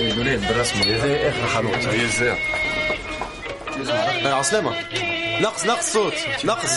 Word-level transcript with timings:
لوليه 0.00 0.36
بالرسمه 0.36 0.82
خلاص 1.46 1.86
هي 1.86 2.04
الزير 2.04 2.36
عسلامة 4.24 4.70
نقص 5.40 5.66
نقص 5.66 5.92
صوت 5.92 6.12
نقص 6.44 6.70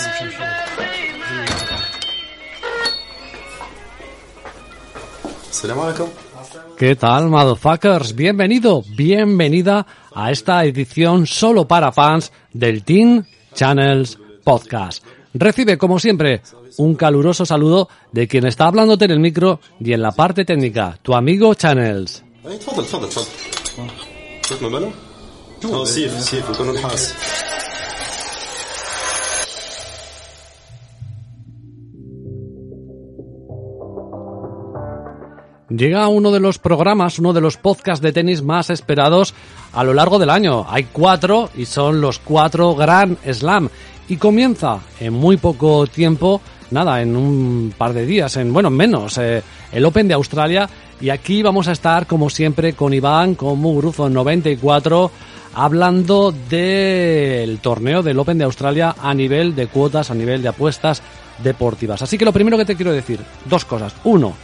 السلام 5.49 5.79
عليكم 5.79 6.07
¿Qué 6.77 6.95
tal, 6.95 7.27
motherfuckers? 7.29 8.13
Bienvenido, 8.13 8.83
bienvenida 8.95 9.87
a 10.13 10.29
esta 10.31 10.63
edición 10.63 11.25
solo 11.25 11.67
para 11.67 11.91
fans 11.91 12.31
del 12.53 12.83
Teen 12.83 13.25
Channels 13.55 14.19
Podcast. 14.43 15.03
Recibe, 15.33 15.79
como 15.79 15.97
siempre, 15.97 16.41
un 16.77 16.93
caluroso 16.93 17.47
saludo 17.47 17.89
de 18.11 18.27
quien 18.27 18.45
está 18.45 18.67
hablándote 18.67 19.05
en 19.05 19.11
el 19.11 19.19
micro 19.19 19.59
y 19.79 19.93
en 19.93 20.03
la 20.03 20.11
parte 20.11 20.45
técnica, 20.45 20.99
tu 21.01 21.15
amigo 21.15 21.55
Channels. 21.55 22.23
اي 22.47 22.57
تفضل 22.57 22.85
تفضل 22.85 23.09
تفضل 23.09 23.27
صوت 24.49 24.63
ما 24.63 24.69
باله؟ 24.69 24.91
اه 25.65 25.85
سيف 25.85 26.23
سيف 26.23 26.49
نكون 26.49 26.73
نحاس 26.73 27.13
Llega 35.69 36.07
uno 36.07 36.31
de 36.31 36.39
los 36.39 36.57
programas, 36.57 37.19
uno 37.19 37.33
de 37.33 37.41
los 37.41 37.57
podcasts 37.57 38.01
de 38.01 38.13
tenis 38.13 38.41
más 38.41 38.69
esperados 38.69 39.35
a 39.73 39.83
lo 39.83 39.93
largo 39.93 40.17
del 40.17 40.29
año. 40.29 40.65
Hay 40.69 40.85
cuatro 40.85 41.49
y 41.55 41.65
son 41.65 41.99
los 42.01 42.19
cuatro 42.19 42.73
Grand 42.73 43.17
Slam. 43.31 43.69
Y 44.07 44.15
comienza 44.15 44.79
en 44.99 45.13
muy 45.13 45.35
poco 45.37 45.85
tiempo, 45.85 46.41
nada, 46.72 47.00
en 47.02 47.16
un 47.16 47.74
par 47.76 47.92
de 47.92 48.06
días, 48.06 48.36
en 48.36 48.52
bueno, 48.52 48.70
menos, 48.70 49.18
eh, 49.18 49.42
el 49.70 49.84
Open 49.84 50.08
de 50.08 50.14
Australia. 50.14 50.68
Y 51.00 51.10
aquí 51.10 51.42
vamos 51.42 51.68
a 51.68 51.72
estar, 51.72 52.06
como 52.06 52.30
siempre, 52.30 52.74
con 52.74 52.94
Iván, 52.94 53.34
con 53.34 53.58
Muguruzo 53.58 54.08
94, 54.08 55.10
hablando 55.54 56.32
del 56.32 57.58
torneo 57.58 58.02
del 58.02 58.18
Open 58.18 58.38
de 58.38 58.44
Australia 58.44 58.94
a 59.00 59.12
nivel 59.12 59.54
de 59.54 59.66
cuotas, 59.66 60.10
a 60.10 60.14
nivel 60.14 60.42
de 60.42 60.48
apuestas 60.48 61.02
deportivas. 61.42 62.02
Así 62.02 62.16
que 62.16 62.24
lo 62.24 62.32
primero 62.32 62.56
que 62.56 62.64
te 62.64 62.76
quiero 62.76 62.92
decir, 62.92 63.20
dos 63.46 63.64
cosas. 63.64 63.94
Uno, 64.04 64.34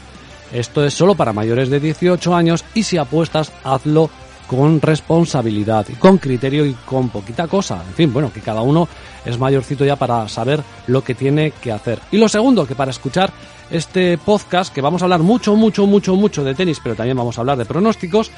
esto 0.53 0.85
es 0.85 0.95
solo 0.95 1.15
para 1.15 1.33
mayores 1.33 1.69
de 1.69 1.81
18 1.81 2.35
años 2.35 2.65
y 2.75 2.83
si 2.83 2.97
apuestas, 2.99 3.53
hazlo 3.65 4.11
con 4.49 4.81
responsabilidad, 4.81 5.87
con 5.99 6.19
criterio 6.19 6.65
y 6.65 6.73
con 6.73 7.11
poquita 7.11 7.47
cosa. 7.47 7.85
En 7.87 7.95
fin, 7.95 8.13
bueno, 8.13 8.33
que 8.33 8.41
cada 8.41 8.63
uno 8.63 8.89
es 9.25 9.39
mayorcito 9.39 9.85
ya 9.85 9.97
para 9.97 10.27
saber 10.29 10.63
lo 10.87 11.05
que 11.05 11.15
tiene 11.15 11.53
que 11.53 11.71
hacer. 11.71 12.01
Y 12.11 12.17
lo 12.17 12.29
segundo, 12.29 12.67
que 12.67 12.75
para 12.75 12.91
escuchar 12.91 13.31
este 13.71 14.17
podcast, 14.17 14.73
que 14.73 14.81
vamos 14.81 15.03
a 15.03 15.05
hablar 15.05 15.21
mucho, 15.21 15.55
mucho, 15.55 15.87
mucho, 15.87 16.17
mucho 16.17 16.43
de 16.43 16.55
tenis, 16.55 16.81
pero 16.83 16.97
también 16.97 17.19
vamos 17.19 17.37
a 17.37 17.43
hablar 17.43 17.59
de 17.59 17.67
pronósticos, 17.67 18.31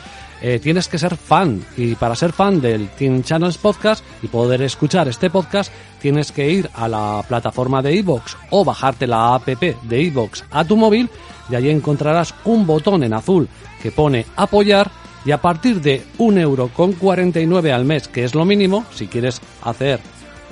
eh, 0.42 0.58
tienes 0.58 0.88
que 0.88 0.98
ser 0.98 1.16
fan. 1.16 1.64
Y 1.76 1.94
para 1.94 2.16
ser 2.16 2.32
fan 2.32 2.60
del 2.60 2.88
Team 2.88 3.22
Channels 3.22 3.58
Podcast 3.58 4.04
y 4.20 4.26
poder 4.26 4.62
escuchar 4.62 5.06
este 5.06 5.30
podcast, 5.30 5.72
tienes 6.00 6.32
que 6.32 6.50
ir 6.50 6.68
a 6.74 6.88
la 6.88 7.24
plataforma 7.26 7.82
de 7.82 7.94
iVoox 7.94 8.34
o 8.50 8.64
bajarte 8.64 9.06
la 9.06 9.36
app 9.36 9.46
de 9.46 10.02
iVoox 10.02 10.42
a 10.50 10.64
tu 10.64 10.76
móvil 10.76 11.08
y 11.48 11.54
allí 11.54 11.70
encontrarás 11.70 12.34
un 12.44 12.66
botón 12.66 13.04
en 13.04 13.12
azul 13.12 13.48
que 13.82 13.92
pone 13.92 14.26
apoyar 14.36 14.90
y 15.24 15.32
a 15.32 15.40
partir 15.40 15.80
de 15.80 16.04
un 16.18 16.38
euro 16.38 16.68
con 16.68 16.92
49 16.92 17.72
al 17.72 17.84
mes, 17.84 18.08
que 18.08 18.24
es 18.24 18.34
lo 18.34 18.44
mínimo, 18.44 18.84
si 18.92 19.06
quieres 19.06 19.40
hacer 19.62 20.00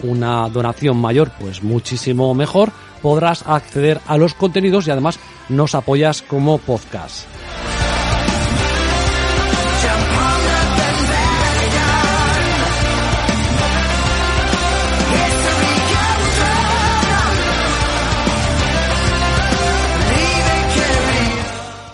una 0.02 0.48
donación 0.48 0.96
mayor, 0.96 1.30
pues 1.40 1.62
muchísimo 1.62 2.34
mejor, 2.34 2.70
podrás 3.02 3.46
acceder 3.46 4.00
a 4.06 4.16
los 4.16 4.34
contenidos 4.34 4.86
y 4.86 4.90
además 4.90 5.18
nos 5.48 5.74
apoyas 5.74 6.22
como 6.22 6.58
podcast. 6.58 7.26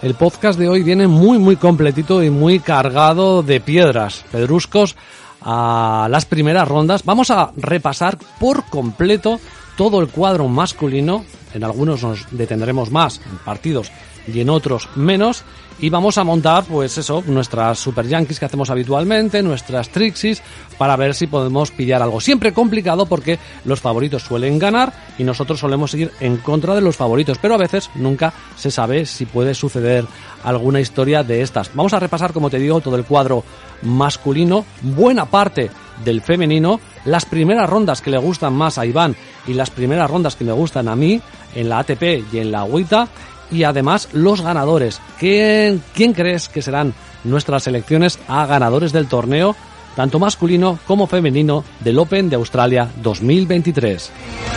El 0.04 0.12
podcast 0.12 0.58
de 0.58 0.68
hoy 0.68 0.82
viene 0.82 1.06
muy 1.06 1.38
muy 1.38 1.56
completito 1.56 2.22
y 2.22 2.28
muy 2.28 2.60
cargado 2.60 3.42
de 3.42 3.58
piedras, 3.58 4.22
pedruscos 4.30 4.96
a 5.40 6.08
las 6.10 6.26
primeras 6.26 6.68
rondas. 6.68 7.04
Vamos 7.06 7.30
a 7.30 7.52
repasar 7.56 8.18
por 8.38 8.64
completo 8.66 9.40
todo 9.76 10.00
el 10.00 10.08
cuadro 10.08 10.48
masculino. 10.48 11.24
En 11.52 11.64
algunos 11.64 12.02
nos 12.02 12.26
detendremos 12.30 12.90
más 12.90 13.20
en 13.30 13.38
partidos 13.38 13.90
y 14.26 14.40
en 14.40 14.50
otros 14.50 14.88
menos. 14.96 15.44
Y 15.80 15.90
vamos 15.90 16.18
a 16.18 16.24
montar, 16.24 16.64
pues 16.64 16.96
eso, 16.98 17.24
nuestras 17.26 17.80
Super 17.80 18.06
Yankees 18.06 18.38
que 18.38 18.44
hacemos 18.44 18.70
habitualmente, 18.70 19.42
nuestras 19.42 19.88
Trixis, 19.88 20.40
para 20.78 20.94
ver 20.94 21.14
si 21.14 21.26
podemos 21.26 21.72
pillar 21.72 22.00
algo. 22.00 22.20
Siempre 22.20 22.52
complicado 22.52 23.06
porque 23.06 23.40
los 23.64 23.80
favoritos 23.80 24.22
suelen 24.22 24.60
ganar 24.60 24.92
y 25.18 25.24
nosotros 25.24 25.58
solemos 25.58 25.92
ir 25.94 26.12
en 26.20 26.36
contra 26.36 26.76
de 26.76 26.80
los 26.80 26.96
favoritos, 26.96 27.38
pero 27.38 27.54
a 27.54 27.58
veces 27.58 27.90
nunca 27.96 28.32
se 28.56 28.70
sabe 28.70 29.04
si 29.04 29.26
puede 29.26 29.52
suceder 29.52 30.06
alguna 30.44 30.80
historia 30.80 31.24
de 31.24 31.42
estas. 31.42 31.74
Vamos 31.74 31.92
a 31.92 32.00
repasar, 32.00 32.32
como 32.32 32.50
te 32.50 32.60
digo, 32.60 32.80
todo 32.80 32.96
el 32.96 33.04
cuadro 33.04 33.42
masculino, 33.82 34.64
buena 34.80 35.26
parte 35.26 35.70
del 36.04 36.22
femenino, 36.22 36.80
las 37.04 37.24
primeras 37.24 37.68
rondas 37.68 38.00
que 38.00 38.10
le 38.10 38.18
gustan 38.18 38.54
más 38.54 38.78
a 38.78 38.86
Iván 38.86 39.16
y 39.46 39.54
las 39.54 39.70
primeras 39.70 40.10
rondas 40.10 40.36
que 40.36 40.44
me 40.44 40.52
gustan 40.52 40.88
a 40.88 40.96
mí 40.96 41.20
en 41.54 41.68
la 41.68 41.80
ATP 41.80 42.32
y 42.32 42.38
en 42.38 42.52
la 42.52 42.60
Agüita 42.60 43.08
y 43.50 43.64
además 43.64 44.08
los 44.12 44.40
ganadores. 44.40 45.00
¿Quién, 45.18 45.82
¿Quién 45.94 46.12
crees 46.12 46.48
que 46.48 46.62
serán 46.62 46.94
nuestras 47.24 47.64
selecciones 47.64 48.18
a 48.28 48.46
ganadores 48.46 48.92
del 48.92 49.06
torneo, 49.06 49.54
tanto 49.96 50.18
masculino 50.18 50.78
como 50.86 51.06
femenino, 51.06 51.64
del 51.80 51.98
Open 51.98 52.28
de 52.28 52.36
Australia 52.36 52.90
2023? 53.02 54.53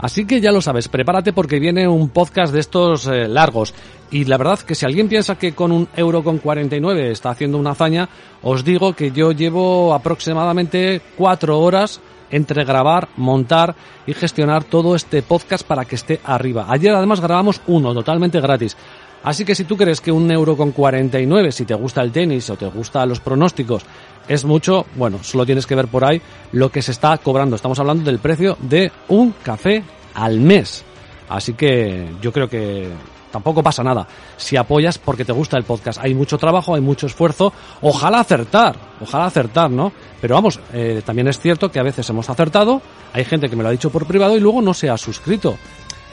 Así 0.00 0.24
que 0.24 0.40
ya 0.40 0.50
lo 0.50 0.62
sabes, 0.62 0.88
prepárate 0.88 1.34
porque 1.34 1.60
viene 1.60 1.86
un 1.86 2.08
podcast 2.08 2.52
de 2.52 2.60
estos 2.60 3.06
eh, 3.06 3.28
largos. 3.28 3.74
Y 4.10 4.24
la 4.24 4.38
verdad 4.38 4.58
que 4.60 4.74
si 4.74 4.86
alguien 4.86 5.08
piensa 5.08 5.36
que 5.36 5.52
con 5.52 5.70
un 5.72 5.88
euro 5.94 6.24
con 6.24 6.38
49 6.38 7.10
está 7.10 7.30
haciendo 7.30 7.58
una 7.58 7.72
hazaña, 7.72 8.08
os 8.42 8.64
digo 8.64 8.94
que 8.94 9.10
yo 9.10 9.32
llevo 9.32 9.92
aproximadamente 9.92 11.02
cuatro 11.16 11.60
horas 11.60 12.00
entre 12.30 12.64
grabar, 12.64 13.08
montar 13.16 13.74
y 14.06 14.14
gestionar 14.14 14.64
todo 14.64 14.94
este 14.94 15.22
podcast 15.22 15.66
para 15.66 15.84
que 15.84 15.96
esté 15.96 16.20
arriba. 16.24 16.66
Ayer 16.68 16.94
además 16.94 17.20
grabamos 17.20 17.60
uno 17.66 17.92
totalmente 17.92 18.40
gratis. 18.40 18.76
Así 19.22 19.44
que 19.44 19.54
si 19.54 19.64
tú 19.64 19.76
crees 19.76 20.00
que 20.00 20.10
un 20.10 20.30
euro 20.30 20.56
con 20.56 20.72
49, 20.72 21.52
si 21.52 21.64
te 21.64 21.74
gusta 21.74 22.00
el 22.00 22.10
tenis 22.10 22.48
o 22.48 22.56
te 22.56 22.66
gustan 22.66 23.08
los 23.08 23.20
pronósticos, 23.20 23.84
es 24.28 24.44
mucho, 24.44 24.86
bueno, 24.96 25.18
solo 25.22 25.44
tienes 25.44 25.66
que 25.66 25.74
ver 25.74 25.88
por 25.88 26.04
ahí 26.04 26.22
lo 26.52 26.70
que 26.70 26.82
se 26.82 26.92
está 26.92 27.18
cobrando. 27.18 27.56
Estamos 27.56 27.78
hablando 27.78 28.04
del 28.04 28.18
precio 28.18 28.56
de 28.60 28.90
un 29.08 29.32
café 29.42 29.82
al 30.14 30.40
mes. 30.40 30.84
Así 31.28 31.52
que 31.54 32.08
yo 32.22 32.32
creo 32.32 32.48
que 32.48 32.88
tampoco 33.30 33.62
pasa 33.62 33.82
nada. 33.82 34.06
Si 34.36 34.56
apoyas 34.56 34.98
porque 34.98 35.24
te 35.24 35.32
gusta 35.32 35.56
el 35.56 35.64
podcast, 35.64 36.00
hay 36.02 36.14
mucho 36.14 36.38
trabajo, 36.38 36.74
hay 36.74 36.80
mucho 36.80 37.06
esfuerzo. 37.06 37.52
Ojalá 37.82 38.20
acertar, 38.20 38.76
ojalá 39.00 39.26
acertar, 39.26 39.70
¿no? 39.70 39.92
Pero 40.20 40.34
vamos, 40.34 40.60
eh, 40.72 41.02
también 41.04 41.28
es 41.28 41.38
cierto 41.38 41.70
que 41.70 41.78
a 41.78 41.84
veces 41.84 42.08
hemos 42.10 42.28
acertado, 42.30 42.80
hay 43.12 43.24
gente 43.24 43.48
que 43.48 43.56
me 43.56 43.62
lo 43.62 43.68
ha 43.68 43.72
dicho 43.72 43.90
por 43.90 44.06
privado 44.06 44.36
y 44.36 44.40
luego 44.40 44.62
no 44.62 44.74
se 44.74 44.90
ha 44.90 44.96
suscrito. 44.96 45.56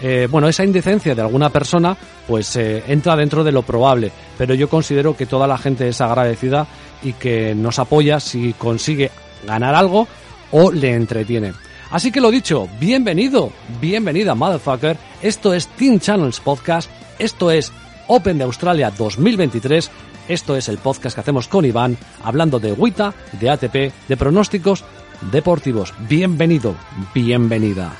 Eh, 0.02 0.28
bueno, 0.30 0.48
esa 0.48 0.64
indecencia 0.64 1.16
de 1.16 1.22
alguna 1.22 1.50
persona 1.50 1.98
pues 2.28 2.56
eh, 2.56 2.84
entra 2.88 3.16
dentro 3.16 3.44
de 3.44 3.52
lo 3.52 3.64
probable, 3.64 4.12
pero 4.38 4.54
yo 4.54 4.70
considero 4.70 5.16
que 5.16 5.26
toda 5.26 5.48
la 5.48 5.58
gente 5.58 5.88
es 5.88 6.02
agradecida 6.02 6.68
y 7.02 7.14
que 7.14 7.56
nos 7.56 7.80
apoya 7.80 8.20
si 8.20 8.54
consigue 8.54 9.12
ganar 9.46 9.74
algo 9.74 10.08
o 10.52 10.72
le 10.72 10.94
entretiene. 10.94 11.54
Así 11.90 12.12
que 12.12 12.22
lo 12.22 12.30
dicho, 12.30 12.68
bienvenido, 12.80 13.52
bienvenida 13.80 14.36
motherfucker, 14.36 14.98
esto 15.22 15.54
es 15.54 15.68
Team 15.68 16.00
Channels 16.00 16.42
Podcast, 16.42 16.90
esto 17.18 17.50
es 17.50 17.72
Open 18.08 18.38
de 18.38 18.44
Australia 18.44 18.92
2023, 18.92 19.90
esto 20.28 20.58
es 20.58 20.68
el 20.68 20.78
podcast 20.78 21.16
que 21.16 21.22
hacemos 21.22 21.48
con 21.48 21.64
Iván, 21.64 21.98
hablando 22.24 22.60
de 22.60 22.74
WITA, 22.74 23.14
de 23.40 23.50
ATP, 23.50 23.94
de 24.08 24.18
pronósticos 24.18 24.84
deportivos. 25.32 25.94
Bienvenido, 26.10 26.76
bienvenida. 27.14 27.94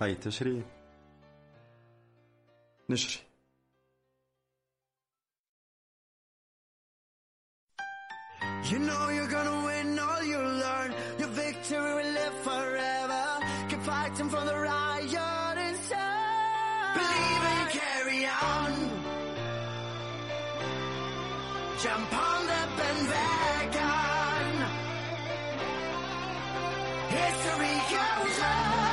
هاي 0.00 0.14
تشري 0.14 0.62
نشري 2.90 3.22
You 8.70 8.78
know 8.78 9.08
you're 9.16 9.32
gonna 9.38 9.64
win 9.66 9.98
all 9.98 10.22
you 10.32 10.38
learn. 10.38 10.90
Your 11.20 11.28
victory 11.28 11.94
will 11.96 12.12
live 12.20 12.36
forever. 12.48 13.24
Keep 13.68 13.82
fighting 13.82 14.28
for 14.34 14.44
the 14.50 14.56
riot 14.56 15.58
inside. 15.68 16.94
Believe 16.98 17.44
and 17.54 17.68
carry 17.78 18.20
on. 18.54 18.72
Jump 21.82 22.12
on 22.28 22.40
the 22.50 22.62
bandwagon. 22.78 24.54
History 27.18 27.76
goes 27.92 28.40
on. 28.40 28.85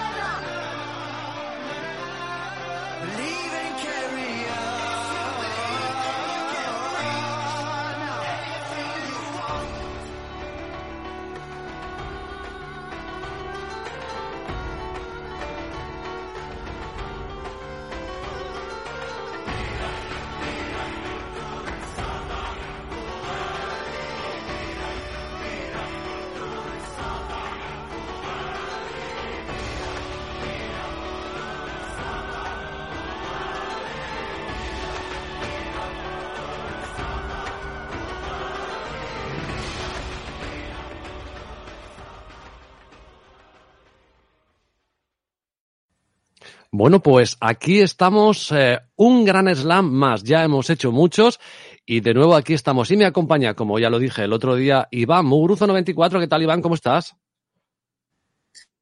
Bueno, 46.76 47.00
pues 47.00 47.36
aquí 47.40 47.82
estamos, 47.82 48.50
eh, 48.50 48.80
un 48.96 49.24
gran 49.24 49.46
slam 49.54 49.92
más. 49.92 50.24
Ya 50.24 50.42
hemos 50.42 50.68
hecho 50.70 50.90
muchos 50.90 51.38
y 51.86 52.00
de 52.00 52.14
nuevo 52.14 52.34
aquí 52.34 52.52
estamos. 52.52 52.90
Y 52.90 52.96
me 52.96 53.04
acompaña, 53.04 53.54
como 53.54 53.78
ya 53.78 53.90
lo 53.90 54.00
dije 54.00 54.24
el 54.24 54.32
otro 54.32 54.56
día, 54.56 54.88
Iván 54.90 55.24
Muguruzo94. 55.24 56.18
¿Qué 56.18 56.26
tal, 56.26 56.42
Iván? 56.42 56.62
¿Cómo 56.62 56.74
estás? 56.74 57.14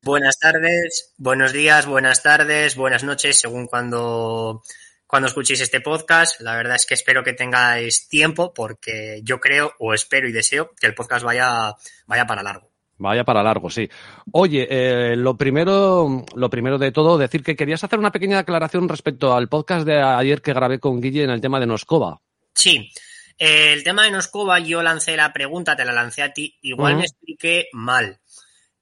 Buenas 0.00 0.39
tardes, 0.39 1.12
buenos 1.19 1.53
días, 1.53 1.85
buenas 1.85 2.23
tardes, 2.23 2.77
buenas 2.77 3.05
noches, 3.05 3.37
según 3.37 3.67
cuando, 3.67 4.62
cuando 5.06 5.29
escuchéis 5.29 5.61
este 5.61 5.83
podcast. 5.83 6.41
La 6.41 6.56
verdad 6.56 6.77
es 6.77 6.87
que 6.87 6.95
espero 6.95 7.23
que 7.23 7.35
tengáis 7.35 8.09
tiempo 8.09 8.55
porque 8.55 9.21
yo 9.23 9.38
creo 9.38 9.75
o 9.79 9.93
espero 9.93 10.27
y 10.27 10.33
deseo 10.33 10.71
que 10.81 10.87
el 10.87 10.95
podcast 10.95 11.27
vaya, 11.27 11.75
vaya 12.06 12.27
para 12.27 12.43
largo. 12.43 12.72
Vaya 13.02 13.25
para 13.25 13.43
largo, 13.43 13.69
sí. 13.69 13.88
Oye, 14.31 14.66
eh, 14.70 15.16
lo 15.16 15.37
primero, 15.37 16.25
lo 16.37 16.49
primero 16.49 16.78
de 16.78 16.93
todo, 16.93 17.19
decir 17.19 17.43
que 17.43 17.56
querías 17.56 17.82
hacer 17.82 17.99
una 17.99 18.12
pequeña 18.12 18.38
aclaración 18.38 18.88
respecto 18.88 19.34
al 19.34 19.49
podcast 19.49 19.84
de 19.84 20.00
ayer 20.00 20.40
que 20.40 20.52
grabé 20.52 20.78
con 20.78 21.00
Guille 21.00 21.25
en 21.25 21.31
el 21.31 21.40
tema 21.40 21.58
de 21.58 21.66
Noscova. 21.66 22.20
Sí, 22.54 22.93
eh, 23.38 23.72
el 23.72 23.82
tema 23.82 24.04
de 24.04 24.12
Noscova, 24.12 24.60
yo 24.60 24.82
lancé 24.82 25.16
la 25.16 25.32
pregunta, 25.32 25.75
te 25.75 25.84
la 25.84 25.93
lancé 25.93 26.22
a 26.22 26.32
ti, 26.32 26.56
igual 26.62 26.94
me 26.96 27.02
expliqué 27.02 27.66
mal. 27.72 28.20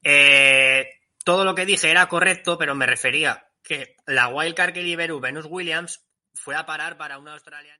Eh, 0.03 0.85
todo 1.25 1.47
lo 1.47 1.55
que 1.55 1.65
dije 1.65 1.91
era 1.91 2.07
correcto, 2.07 2.59
pero 2.59 2.75
me 2.75 2.85
refería 2.85 3.47
que 3.63 3.97
la 4.05 4.29
wildcard 4.29 4.75
que 4.75 4.83
liberó 4.83 5.19
Venus 5.19 5.47
Williams 5.49 6.05
fue 6.35 6.57
a 6.57 6.67
parar 6.67 6.99
para 6.99 7.19
una 7.19 7.33
australiana. 7.33 7.80